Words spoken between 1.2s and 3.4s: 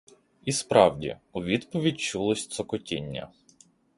у відповідь чулось цокотіння.